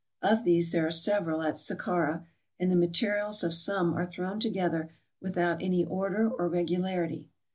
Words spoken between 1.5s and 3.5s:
Sakkara, and the materials